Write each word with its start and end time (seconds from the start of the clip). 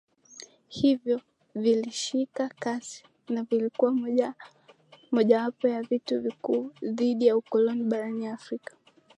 hivyo 0.67 1.21
vilishika 1.55 2.49
kasi 2.59 3.05
na 3.29 3.43
vilikuwa 3.43 3.93
mojawapo 5.11 5.67
ya 5.67 5.81
vita 5.83 6.19
vikuu 6.19 6.71
dhidi 6.81 7.27
ya 7.27 7.37
ukoloni 7.37 7.83
barani 7.83 8.27
Afrika 8.27 8.73